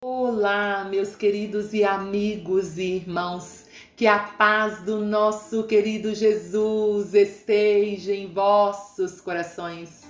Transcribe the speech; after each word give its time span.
Olá, 0.00 0.86
meus 0.88 1.16
queridos 1.16 1.74
e 1.74 1.82
amigos 1.82 2.78
e 2.78 2.98
irmãos, 2.98 3.64
que 3.96 4.06
a 4.06 4.16
paz 4.20 4.80
do 4.82 5.04
nosso 5.04 5.64
querido 5.64 6.14
Jesus 6.14 7.14
esteja 7.14 8.14
em 8.14 8.32
vossos 8.32 9.20
corações. 9.20 10.04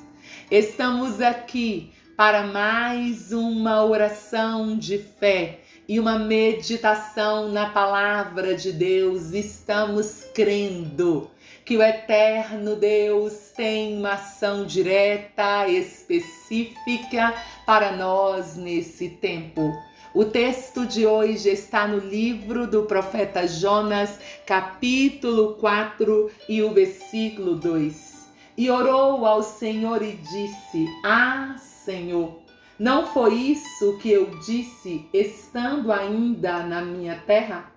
Estamos 0.50 1.22
aqui 1.22 1.90
para 2.18 2.42
mais 2.48 3.32
uma 3.32 3.82
oração 3.82 4.76
de 4.76 4.98
fé 4.98 5.60
e 5.88 5.98
uma 5.98 6.18
meditação 6.18 7.48
na 7.48 7.70
palavra 7.70 8.54
de 8.54 8.72
Deus. 8.72 9.32
Estamos 9.32 10.26
crendo 10.34 11.30
que 11.64 11.78
o 11.78 11.82
eterno 11.82 12.76
Deus 12.76 13.52
tem 13.56 13.96
uma 13.96 14.12
ação 14.12 14.66
direta, 14.66 15.66
específica 15.66 17.34
para 17.64 17.92
nós 17.92 18.54
nesse 18.54 19.08
tempo. 19.08 19.72
O 20.14 20.26
texto 20.26 20.84
de 20.84 21.06
hoje 21.06 21.48
está 21.48 21.86
no 21.86 21.98
livro 21.98 22.66
do 22.66 22.82
profeta 22.82 23.46
Jonas, 23.46 24.18
capítulo 24.44 25.54
4 25.54 26.30
e 26.48 26.62
o 26.62 26.70
versículo 26.70 27.54
2. 27.54 28.28
E 28.58 28.70
orou 28.70 29.24
ao 29.24 29.42
Senhor 29.42 30.02
e 30.02 30.12
disse: 30.12 30.86
Ah, 31.04 31.54
Senhor, 31.58 32.47
não 32.78 33.06
foi 33.06 33.34
isso 33.34 33.98
que 33.98 34.10
eu 34.10 34.26
disse 34.38 35.08
estando 35.12 35.90
ainda 35.90 36.62
na 36.62 36.80
minha 36.80 37.16
terra? 37.26 37.72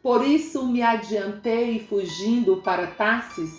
Por 0.00 0.24
isso 0.24 0.64
me 0.68 0.82
adiantei 0.82 1.80
fugindo 1.80 2.58
para 2.58 2.86
Tarsis, 2.86 3.52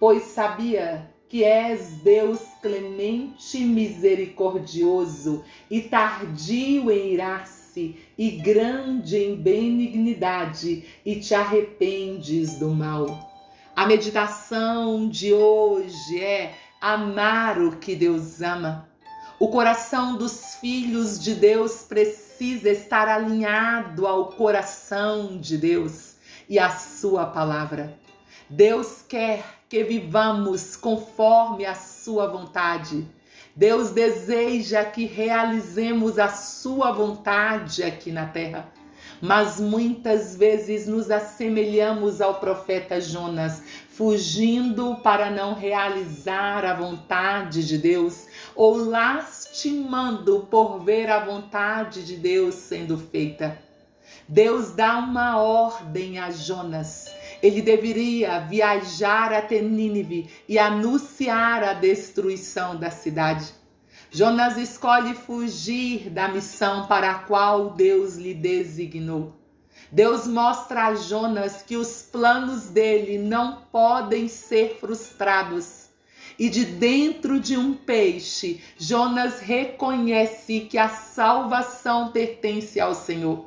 pois 0.00 0.22
sabia 0.22 1.12
que 1.28 1.44
és 1.44 2.00
Deus 2.02 2.40
clemente 2.62 3.58
misericordioso 3.58 5.44
e 5.70 5.82
tardio 5.82 6.90
em 6.90 7.12
irar-se 7.12 7.96
e 8.16 8.30
grande 8.30 9.18
em 9.18 9.36
benignidade 9.36 10.84
e 11.04 11.16
te 11.16 11.34
arrependes 11.34 12.58
do 12.58 12.68
mal. 12.68 13.30
A 13.76 13.86
meditação 13.86 15.08
de 15.08 15.32
hoje 15.32 16.22
é 16.22 16.54
amar 16.80 17.58
o 17.58 17.76
que 17.76 17.94
Deus 17.94 18.42
ama. 18.42 18.91
O 19.42 19.48
coração 19.48 20.16
dos 20.16 20.54
filhos 20.60 21.20
de 21.20 21.34
Deus 21.34 21.82
precisa 21.82 22.70
estar 22.70 23.08
alinhado 23.08 24.06
ao 24.06 24.26
coração 24.26 25.36
de 25.36 25.58
Deus 25.58 26.14
e 26.48 26.60
à 26.60 26.70
Sua 26.70 27.26
palavra. 27.26 27.98
Deus 28.48 29.02
quer 29.02 29.42
que 29.68 29.82
vivamos 29.82 30.76
conforme 30.76 31.66
a 31.66 31.74
Sua 31.74 32.28
vontade. 32.28 33.04
Deus 33.56 33.90
deseja 33.90 34.84
que 34.84 35.06
realizemos 35.06 36.20
a 36.20 36.28
Sua 36.28 36.92
vontade 36.92 37.82
aqui 37.82 38.12
na 38.12 38.26
terra 38.26 38.70
mas 39.20 39.60
muitas 39.60 40.36
vezes 40.36 40.86
nos 40.86 41.10
assemelhamos 41.10 42.20
ao 42.20 42.40
profeta 42.40 43.00
Jonas, 43.00 43.62
fugindo 43.88 44.96
para 44.96 45.30
não 45.30 45.54
realizar 45.54 46.64
a 46.64 46.74
vontade 46.74 47.66
de 47.66 47.78
Deus 47.78 48.26
ou 48.54 48.76
lastimando 48.76 50.46
por 50.50 50.80
ver 50.80 51.08
a 51.10 51.24
vontade 51.24 52.04
de 52.04 52.16
Deus 52.16 52.54
sendo 52.54 52.98
feita. 52.98 53.58
Deus 54.28 54.72
dá 54.72 54.98
uma 54.98 55.38
ordem 55.40 56.18
a 56.18 56.30
Jonas. 56.30 57.06
Ele 57.42 57.60
deveria 57.60 58.38
viajar 58.40 59.32
até 59.32 59.60
Nínive 59.60 60.30
e 60.48 60.58
anunciar 60.58 61.62
a 61.62 61.74
destruição 61.74 62.76
da 62.76 62.90
cidade. 62.90 63.61
Jonas 64.14 64.58
escolhe 64.58 65.14
fugir 65.14 66.10
da 66.10 66.28
missão 66.28 66.86
para 66.86 67.12
a 67.12 67.14
qual 67.14 67.70
Deus 67.70 68.16
lhe 68.16 68.34
designou. 68.34 69.32
Deus 69.90 70.26
mostra 70.26 70.88
a 70.88 70.94
Jonas 70.94 71.62
que 71.62 71.78
os 71.78 72.02
planos 72.02 72.66
dele 72.66 73.16
não 73.16 73.62
podem 73.72 74.28
ser 74.28 74.76
frustrados. 74.78 75.88
E 76.38 76.50
de 76.50 76.62
dentro 76.62 77.40
de 77.40 77.56
um 77.56 77.72
peixe, 77.72 78.60
Jonas 78.76 79.40
reconhece 79.40 80.60
que 80.60 80.76
a 80.76 80.90
salvação 80.90 82.12
pertence 82.12 82.78
ao 82.78 82.94
Senhor. 82.94 83.46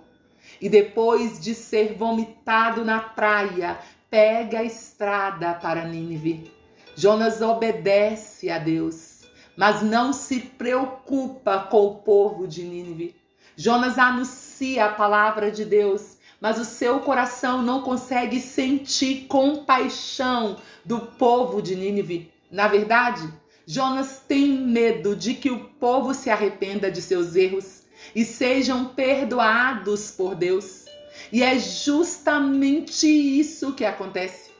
E 0.59 0.67
depois 0.67 1.39
de 1.39 1.53
ser 1.53 1.93
vomitado 1.93 2.83
na 2.83 2.99
praia, 2.99 3.77
pega 4.09 4.61
a 4.61 4.63
estrada 4.63 5.53
para 5.53 5.85
Nínive. 5.85 6.51
Jonas 6.95 7.39
obedece 7.39 8.49
a 8.49 8.57
Deus 8.57 9.14
mas 9.55 9.81
não 9.81 10.11
se 10.11 10.39
preocupa 10.39 11.59
com 11.59 11.85
o 11.85 11.95
povo 11.95 12.47
de 12.47 12.63
Nínive. 12.63 13.15
Jonas 13.55 13.97
anuncia 13.97 14.85
a 14.85 14.93
palavra 14.93 15.49
de 15.49 15.63
Deus, 15.63 16.17
mas 16.41 16.59
o 16.59 16.65
seu 16.65 16.99
coração 16.99 17.61
não 17.61 17.81
consegue 17.81 18.39
sentir 18.39 19.27
compaixão 19.27 20.57
do 20.83 20.99
povo 20.99 21.61
de 21.61 21.75
Nínive. 21.75 22.31
Na 22.51 22.67
verdade, 22.67 23.27
Jonas 23.65 24.21
tem 24.27 24.49
medo 24.49 25.15
de 25.15 25.33
que 25.33 25.49
o 25.49 25.65
povo 25.65 26.13
se 26.13 26.29
arrependa 26.29 26.91
de 26.91 27.01
seus 27.01 27.35
erros 27.35 27.83
e 28.13 28.23
sejam 28.23 28.85
perdoados 28.85 30.11
por 30.11 30.35
Deus. 30.35 30.85
E 31.31 31.41
é 31.41 31.57
justamente 31.57 33.07
isso 33.07 33.73
que 33.73 33.85
acontece. 33.85 34.54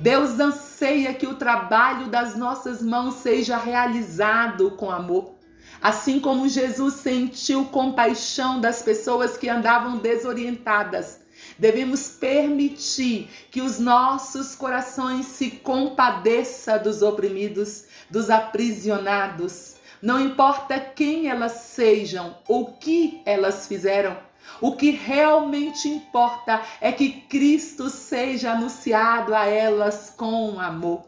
Deus 0.00 0.40
anseia 0.40 1.12
que 1.12 1.26
o 1.26 1.34
trabalho 1.34 2.08
das 2.08 2.34
nossas 2.34 2.80
mãos 2.80 3.16
seja 3.16 3.58
realizado 3.58 4.70
com 4.70 4.90
amor. 4.90 5.34
Assim 5.82 6.18
como 6.18 6.48
Jesus 6.48 6.94
sentiu 6.94 7.66
compaixão 7.66 8.58
das 8.58 8.82
pessoas 8.82 9.36
que 9.36 9.46
andavam 9.46 9.98
desorientadas, 9.98 11.20
devemos 11.58 12.08
permitir 12.08 13.28
que 13.50 13.60
os 13.60 13.78
nossos 13.78 14.54
corações 14.54 15.26
se 15.26 15.50
compadeça 15.50 16.78
dos 16.78 17.02
oprimidos, 17.02 17.84
dos 18.08 18.30
aprisionados. 18.30 19.74
Não 20.00 20.18
importa 20.18 20.80
quem 20.80 21.28
elas 21.28 21.52
sejam 21.52 22.38
ou 22.48 22.62
o 22.62 22.72
que 22.78 23.20
elas 23.26 23.66
fizeram, 23.66 24.16
o 24.60 24.76
que 24.76 24.90
realmente 24.90 25.88
importa 25.88 26.62
é 26.80 26.92
que 26.92 27.10
Cristo 27.10 27.88
seja 27.88 28.52
anunciado 28.52 29.34
a 29.34 29.46
elas 29.46 30.12
com 30.16 30.60
amor. 30.60 31.04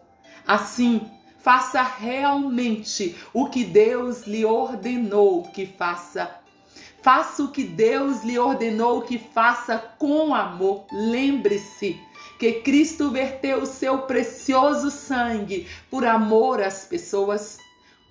Assim, 0.47 1.11
faça 1.39 1.83
realmente 1.83 3.17
o 3.33 3.47
que 3.47 3.65
Deus 3.65 4.27
lhe 4.27 4.45
ordenou 4.45 5.43
que 5.45 5.67
faça. 5.67 6.43
Faça 7.03 7.43
o 7.43 7.49
que 7.49 7.65
Deus 7.65 8.23
lhe 8.23 8.39
ordenou 8.39 9.03
que 9.03 9.19
faça 9.19 9.77
com 9.99 10.35
amor. 10.35 10.87
Lembre-se 10.93 12.01
que 12.39 12.61
Cristo 12.61 13.11
verteu 13.11 13.63
o 13.63 13.67
seu 13.67 14.03
precioso 14.03 14.91
sangue 14.91 15.67
por 15.91 16.07
amor 16.07 16.63
às 16.63 16.85
pessoas 16.85 17.59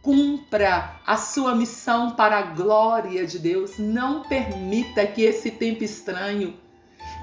cumpra 0.02 0.96
a 1.06 1.18
sua 1.18 1.56
missão 1.56 2.12
para 2.12 2.40
a 2.40 2.42
glória 2.42 3.26
de 3.26 3.38
Deus. 3.40 3.78
Não 3.78 4.24
permita 4.24 5.06
que 5.06 5.22
esse 5.22 5.52
tempo 5.52 5.84
estranho 5.84 6.56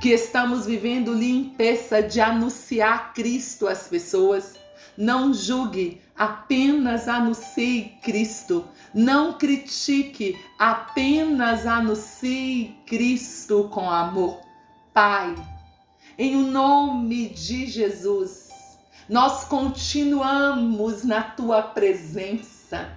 que 0.00 0.10
estamos 0.10 0.64
vivendo 0.64 1.12
lhe 1.12 1.30
impeça 1.30 2.02
de 2.02 2.20
anunciar 2.20 3.12
Cristo 3.14 3.66
às 3.66 3.88
pessoas. 3.88 4.54
Não 4.96 5.32
julgue, 5.34 6.00
apenas 6.16 7.08
anuncie 7.08 7.92
Cristo. 8.02 8.64
Não 8.94 9.34
critique, 9.34 10.38
apenas 10.58 11.66
anuncie 11.66 12.76
Cristo 12.86 13.68
com 13.72 13.90
amor. 13.90 14.40
Pai, 14.92 15.34
em 16.16 16.36
o 16.36 16.42
nome 16.42 17.28
de 17.28 17.66
Jesus, 17.66 18.47
nós 19.08 19.44
continuamos 19.44 21.02
na 21.02 21.22
tua 21.22 21.62
presença. 21.62 22.90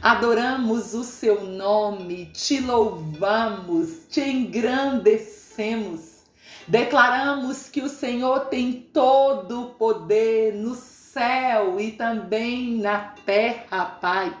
Adoramos 0.00 0.94
o 0.94 1.04
seu 1.04 1.44
nome, 1.44 2.30
te 2.32 2.60
louvamos, 2.60 4.06
te 4.08 4.22
engrandecemos. 4.22 6.20
Declaramos 6.66 7.68
que 7.68 7.82
o 7.82 7.90
Senhor 7.90 8.46
tem 8.46 8.72
todo 8.72 9.64
o 9.64 9.70
poder 9.74 10.54
no 10.54 10.74
céu 10.74 11.78
e 11.78 11.92
também 11.92 12.78
na 12.78 12.98
terra, 13.26 13.84
Pai. 13.84 14.34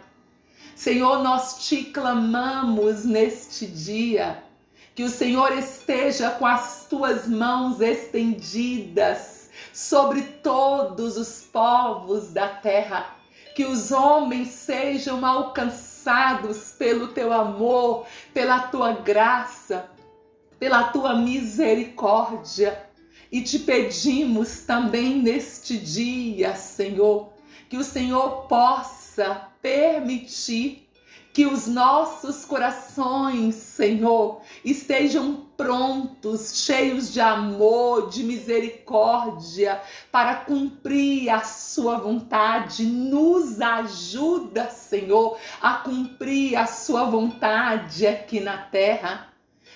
Senhor, 0.74 1.22
nós 1.22 1.66
te 1.66 1.84
clamamos 1.84 3.04
neste 3.04 3.66
dia. 3.66 4.42
Que 4.94 5.02
o 5.02 5.10
Senhor 5.10 5.52
esteja 5.52 6.30
com 6.30 6.46
as 6.46 6.86
tuas 6.88 7.28
mãos 7.28 7.82
estendidas 7.82 9.39
sobre 9.72 10.22
todos 10.22 11.16
os 11.16 11.42
povos 11.42 12.32
da 12.32 12.48
terra 12.48 13.20
que 13.54 13.64
os 13.64 13.90
homens 13.90 14.48
sejam 14.48 15.24
alcançados 15.26 16.72
pelo 16.72 17.08
teu 17.08 17.32
amor, 17.32 18.06
pela 18.32 18.60
tua 18.60 18.92
graça, 18.92 19.90
pela 20.58 20.84
tua 20.84 21.14
misericórdia. 21.14 22.88
E 23.30 23.42
te 23.42 23.58
pedimos 23.58 24.60
também 24.60 25.16
neste 25.22 25.76
dia, 25.76 26.54
Senhor, 26.56 27.32
que 27.68 27.76
o 27.76 27.84
Senhor 27.84 28.46
possa 28.48 29.48
permitir 29.60 30.88
que 31.32 31.46
os 31.46 31.66
nossos 31.66 32.44
corações, 32.44 33.54
Senhor, 33.54 34.40
estejam 34.64 35.46
prontos, 35.56 36.64
cheios 36.64 37.12
de 37.12 37.20
amor, 37.20 38.08
de 38.08 38.24
misericórdia, 38.24 39.80
para 40.10 40.36
cumprir 40.36 41.30
a 41.30 41.42
Sua 41.42 41.98
vontade. 41.98 42.84
Nos 42.84 43.60
ajuda, 43.60 44.70
Senhor, 44.70 45.38
a 45.60 45.74
cumprir 45.74 46.56
a 46.56 46.66
Sua 46.66 47.04
vontade 47.04 48.06
aqui 48.06 48.40
na 48.40 48.58
terra. 48.58 49.28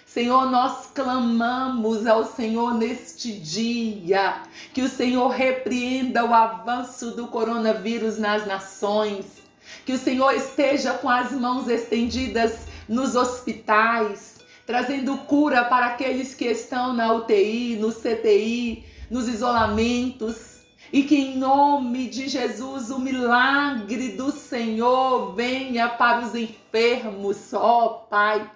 Senhor, 0.05 0.51
nós 0.51 0.91
clamamos 0.95 2.06
ao 2.06 2.25
Senhor 2.25 2.75
neste 2.75 3.33
dia 3.33 4.43
que 4.73 4.83
o 4.83 4.89
Senhor 4.89 5.29
repreenda 5.29 6.25
o 6.25 6.33
avanço 6.33 7.12
do 7.12 7.27
coronavírus 7.27 8.19
nas 8.19 8.47
nações 8.47 9.44
que 9.85 9.93
o 9.93 9.99
Senhor 9.99 10.33
esteja 10.33 10.95
com 10.95 11.09
as 11.09 11.33
mãos 11.33 11.69
estendidas 11.69 12.67
nos 12.89 13.15
hospitais, 13.15 14.39
trazendo 14.67 15.17
cura 15.19 15.65
para 15.65 15.87
aqueles 15.87 16.35
que 16.35 16.47
estão 16.47 16.93
na 16.93 17.13
UTI, 17.13 17.77
no 17.77 17.93
CTI, 17.93 18.85
nos 19.11 19.29
isolamentos. 19.29 20.55
E 20.93 21.03
que 21.03 21.17
em 21.17 21.37
nome 21.37 22.09
de 22.09 22.29
Jesus 22.29 22.91
o 22.91 23.01
milagre 23.01 24.11
do 24.11 24.31
Senhor 24.31 25.35
venha 25.35 25.89
para 25.89 26.25
os 26.25 26.35
enfermos, 26.35 27.53
ó 27.53 28.07
Pai. 28.09 28.49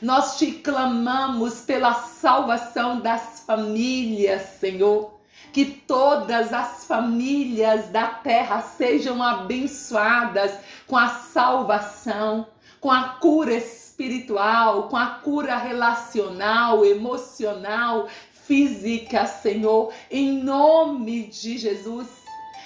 Nós 0.00 0.38
te 0.38 0.52
clamamos 0.52 1.62
pela 1.62 1.94
salvação 1.94 3.00
das 3.00 3.40
famílias, 3.46 4.42
Senhor 4.60 5.21
que 5.52 5.64
todas 5.64 6.52
as 6.52 6.84
famílias 6.84 7.88
da 7.88 8.06
terra 8.06 8.60
sejam 8.60 9.22
abençoadas 9.22 10.52
com 10.86 10.96
a 10.96 11.08
salvação, 11.08 12.46
com 12.80 12.90
a 12.90 13.10
cura 13.20 13.54
espiritual, 13.54 14.88
com 14.88 14.96
a 14.96 15.06
cura 15.06 15.56
relacional, 15.56 16.84
emocional, 16.84 18.08
física, 18.32 19.26
Senhor, 19.26 19.92
em 20.10 20.42
nome 20.42 21.24
de 21.24 21.58
Jesus. 21.58 22.08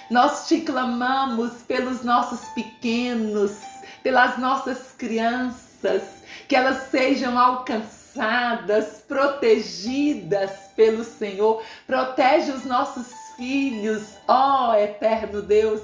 Nós 0.09 0.47
te 0.47 0.61
clamamos 0.61 1.61
pelos 1.63 2.03
nossos 2.03 2.41
pequenos, 2.49 3.57
pelas 4.01 4.37
nossas 4.37 4.93
crianças, 4.97 6.03
que 6.47 6.55
elas 6.55 6.89
sejam 6.89 7.37
alcançadas 7.37 8.06
alcançadas, 8.17 9.03
protegidas 9.07 10.51
pelo 10.75 11.03
Senhor. 11.03 11.63
Protege 11.85 12.51
os 12.51 12.65
nossos 12.65 13.07
filhos, 13.35 14.17
ó 14.27 14.75
eterno 14.75 15.41
Deus. 15.41 15.81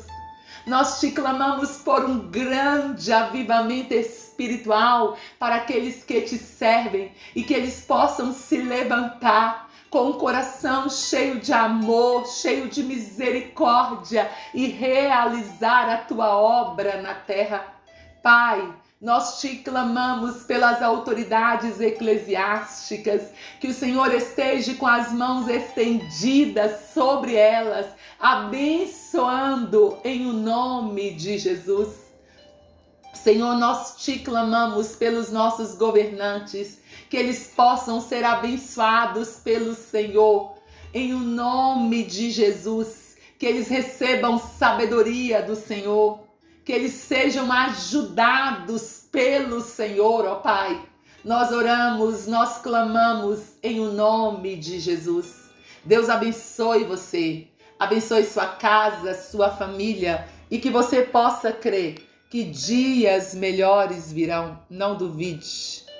Nós 0.65 0.99
te 0.99 1.11
clamamos 1.11 1.77
por 1.79 2.05
um 2.05 2.31
grande 2.31 3.11
avivamento 3.11 3.93
espiritual 3.93 5.17
para 5.37 5.55
aqueles 5.55 6.03
que 6.03 6.21
te 6.21 6.37
servem 6.37 7.11
e 7.35 7.43
que 7.43 7.53
eles 7.53 7.85
possam 7.85 8.33
se 8.33 8.57
levantar 8.57 9.69
com 9.89 10.09
o 10.09 10.13
coração 10.13 10.89
cheio 10.89 11.39
de 11.39 11.53
amor, 11.53 12.25
cheio 12.25 12.67
de 12.67 12.81
misericórdia 12.81 14.31
e 14.53 14.67
realizar 14.67 15.89
a 15.89 15.97
tua 15.97 16.35
obra 16.35 17.01
na 17.01 17.13
terra. 17.13 17.67
Pai, 18.23 18.73
nós 19.03 19.41
te 19.41 19.57
clamamos 19.57 20.43
pelas 20.43 20.81
autoridades 20.81 21.81
eclesiásticas, 21.81 23.23
que 23.59 23.67
o 23.67 23.73
Senhor 23.73 24.13
esteja 24.13 24.75
com 24.75 24.87
as 24.87 25.11
mãos 25.11 25.49
estendidas 25.49 26.93
sobre 26.93 27.35
elas, 27.35 27.85
abençoando 28.17 29.97
em 30.05 30.25
o 30.25 30.31
nome 30.31 31.11
de 31.15 31.37
Jesus. 31.37 31.89
Senhor, 33.13 33.55
nós 33.55 33.97
te 33.97 34.19
clamamos 34.19 34.95
pelos 34.95 35.29
nossos 35.29 35.75
governantes, 35.75 36.79
que 37.09 37.17
eles 37.17 37.51
possam 37.53 37.99
ser 37.99 38.23
abençoados 38.23 39.31
pelo 39.35 39.75
Senhor, 39.75 40.55
em 40.93 41.13
o 41.13 41.19
nome 41.19 42.03
de 42.03 42.31
Jesus, 42.31 43.17
que 43.37 43.45
eles 43.45 43.67
recebam 43.67 44.39
sabedoria 44.39 45.41
do 45.41 45.57
Senhor 45.57 46.22
que 46.63 46.71
eles 46.71 46.93
sejam 46.93 47.51
ajudados 47.51 49.07
pelo 49.11 49.61
Senhor, 49.61 50.25
ó 50.25 50.35
Pai. 50.35 50.81
Nós 51.23 51.51
oramos, 51.51 52.27
nós 52.27 52.57
clamamos 52.59 53.53
em 53.61 53.79
o 53.79 53.91
nome 53.91 54.55
de 54.55 54.79
Jesus. 54.79 55.49
Deus 55.85 56.09
abençoe 56.09 56.83
você, 56.83 57.47
abençoe 57.79 58.25
sua 58.25 58.47
casa, 58.47 59.13
sua 59.13 59.49
família 59.49 60.27
e 60.49 60.59
que 60.59 60.69
você 60.69 61.01
possa 61.01 61.51
crer 61.51 61.95
que 62.29 62.43
dias 62.43 63.35
melhores 63.35 64.11
virão. 64.11 64.59
Não 64.69 64.97
duvide. 64.97 65.92